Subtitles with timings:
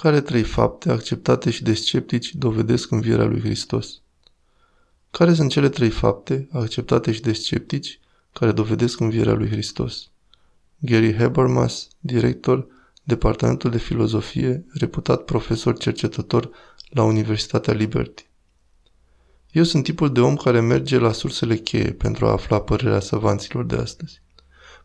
[0.00, 4.00] Care trei fapte, acceptate și de sceptici, dovedesc învierea lui Hristos?
[5.10, 8.00] Care sunt cele trei fapte, acceptate și de sceptici,
[8.32, 10.10] care dovedesc învierea lui Hristos?
[10.78, 12.66] Gary Habermas, director,
[13.02, 16.50] Departamentul de Filozofie, reputat profesor cercetător
[16.90, 18.28] la Universitatea Liberty.
[19.50, 23.64] Eu sunt tipul de om care merge la sursele cheie pentru a afla părerea savanților
[23.64, 24.22] de astăzi.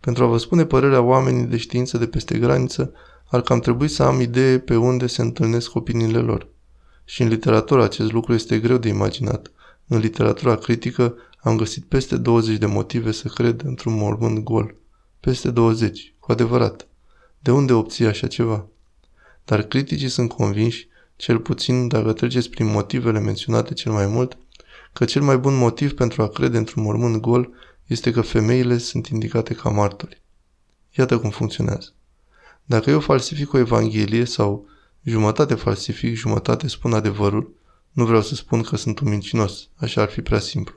[0.00, 2.92] Pentru a vă spune părerea oamenii de știință de peste graniță,
[3.30, 6.48] ar cam trebui să am idee pe unde se întâlnesc opiniile lor.
[7.04, 9.52] Și în literatură acest lucru este greu de imaginat.
[9.86, 14.74] În literatura critică am găsit peste 20 de motive să cred într-un mormânt gol.
[15.20, 16.86] Peste 20, cu adevărat.
[17.38, 18.66] De unde obții așa ceva?
[19.44, 24.38] Dar criticii sunt convinși, cel puțin dacă treceți prin motivele menționate cel mai mult,
[24.92, 27.50] că cel mai bun motiv pentru a crede într-un mormânt gol
[27.86, 30.22] este că femeile sunt indicate ca martori.
[30.90, 31.94] Iată cum funcționează.
[32.70, 34.68] Dacă eu falsific o evanghelie sau
[35.02, 37.54] jumătate falsific, jumătate spun adevărul,
[37.90, 40.74] nu vreau să spun că sunt un mincinos, așa ar fi prea simplu.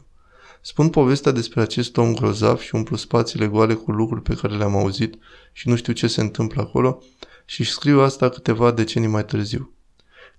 [0.62, 4.76] Spun povestea despre acest om grozav și umplu spațiile goale cu lucruri pe care le-am
[4.76, 5.16] auzit
[5.52, 7.04] și nu știu ce se întâmplă acolo
[7.46, 9.74] și scriu asta câteva decenii mai târziu.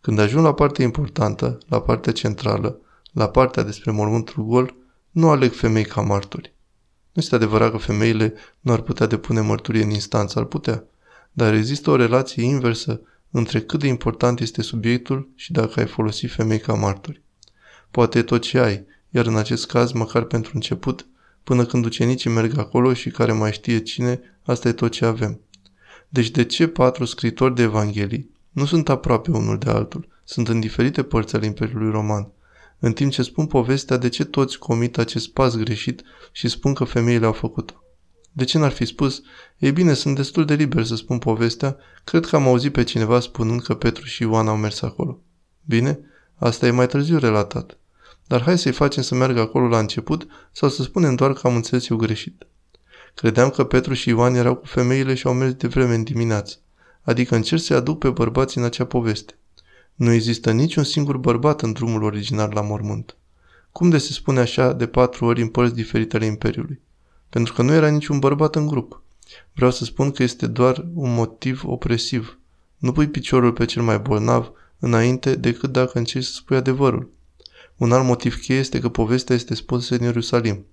[0.00, 2.80] Când ajung la partea importantă, la partea centrală,
[3.12, 4.74] la partea despre mormântul gol,
[5.10, 6.54] nu aleg femei ca martori.
[7.12, 10.84] Nu este adevărat că femeile nu ar putea depune mărturie în instanță, ar putea.
[11.36, 16.30] Dar există o relație inversă între cât de important este subiectul și dacă ai folosit
[16.30, 17.22] femei ca martori.
[17.90, 21.06] Poate e tot ce ai, iar în acest caz, măcar pentru început,
[21.44, 25.40] până când ucenicii merg acolo și care mai știe cine, asta e tot ce avem.
[26.08, 30.60] Deci de ce patru scritori de Evanghelii nu sunt aproape unul de altul, sunt în
[30.60, 32.28] diferite părți ale Imperiului Roman,
[32.78, 36.84] în timp ce spun povestea de ce toți comit acest pas greșit și spun că
[36.84, 37.83] femeile au făcut-o.
[38.36, 39.22] De ce n-ar fi spus?
[39.58, 43.20] Ei bine, sunt destul de liber să spun povestea, cred că am auzit pe cineva
[43.20, 45.20] spunând că Petru și Ioan au mers acolo.
[45.64, 46.00] Bine,
[46.34, 47.78] asta e mai târziu relatat.
[48.26, 51.54] Dar hai să-i facem să meargă acolo la început sau să spunem doar că am
[51.54, 52.46] înțeles eu greșit.
[53.14, 56.56] Credeam că Petru și Ioan erau cu femeile și au mers de vreme în dimineață.
[57.02, 59.38] Adică încerc să-i aduc pe bărbați în acea poveste.
[59.94, 63.16] Nu există niciun singur bărbat în drumul original la mormânt.
[63.72, 66.80] Cum de se spune așa de patru ori în părți diferite ale Imperiului?
[67.34, 69.02] Pentru că nu era niciun bărbat în grup.
[69.52, 72.38] Vreau să spun că este doar un motiv opresiv.
[72.76, 77.10] Nu pui piciorul pe cel mai bolnav înainte decât dacă încerci să spui adevărul.
[77.76, 80.66] Un alt motiv cheie este că povestea este spusă în Ierusalim.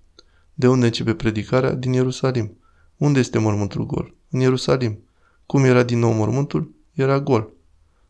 [0.53, 1.73] De unde începe predicarea?
[1.73, 2.57] Din Ierusalim.
[2.97, 4.15] Unde este mormântul gol?
[4.29, 4.99] În Ierusalim.
[5.45, 6.71] Cum era din nou mormântul?
[6.93, 7.53] Era gol.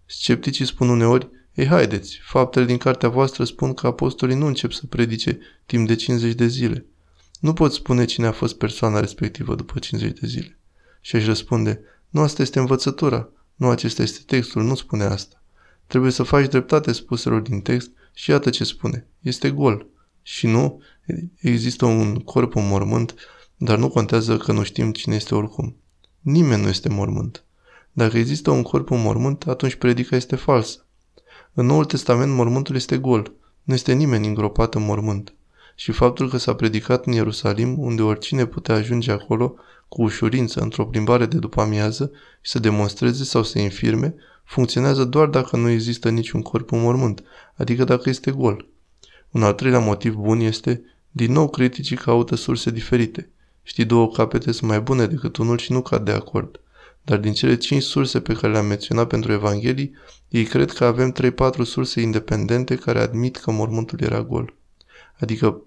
[0.06, 4.86] Scepticii spun uneori, ei haideți, faptele din cartea voastră spun că apostolii nu încep să
[4.86, 6.86] predice timp de 50 de zile.
[7.42, 10.58] Nu pot spune cine a fost persoana respectivă după 50 de zile.
[11.02, 15.44] Și își răspunde, nu asta este învățătura, nu acesta este textul, nu spune asta.
[15.88, 19.08] Trebuie să faci dreptate spuselor din text și iată ce spune.
[19.20, 19.88] Este gol.
[20.22, 20.82] Și nu,
[21.40, 23.16] există un corp, un mormânt,
[23.58, 25.76] dar nu contează că nu știm cine este oricum.
[26.20, 27.44] Nimeni nu este mormânt.
[27.92, 30.86] Dacă există un corp, un mormânt, atunci predica este falsă.
[31.54, 33.34] În Noul Testament mormântul este gol.
[33.64, 35.34] Nu este nimeni îngropat în mormânt.
[35.76, 39.56] Și faptul că s-a predicat în Ierusalim, unde oricine putea ajunge acolo
[39.88, 42.12] cu ușurință într-o plimbare de după amiază
[42.42, 47.24] și să demonstreze sau să infirme, funcționează doar dacă nu există niciun corp în mormânt,
[47.56, 48.68] adică dacă este gol.
[49.32, 50.82] Un al treilea motiv bun este,
[51.12, 53.30] din nou criticii caută surse diferite.
[53.64, 56.60] Știi, două capete sunt mai bune decât unul și nu cad de acord.
[57.04, 59.92] Dar din cele cinci surse pe care le-am menționat pentru Evanghelii,
[60.30, 61.16] ei cred că avem
[61.62, 64.54] 3-4 surse independente care admit că mormântul era gol.
[65.22, 65.62] Adică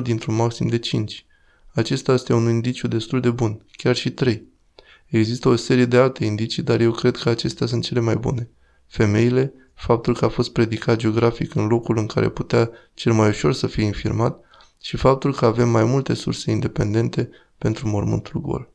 [0.00, 1.26] 3-4 dintr-un maxim de 5.
[1.74, 4.48] Acesta este un indiciu destul de bun, chiar și 3.
[5.06, 8.48] Există o serie de alte indicii, dar eu cred că acestea sunt cele mai bune.
[8.86, 13.52] Femeile, faptul că a fost predicat geografic în locul în care putea cel mai ușor
[13.52, 14.40] să fie infirmat
[14.80, 18.72] și faptul că avem mai multe surse independente pentru mormântul gol.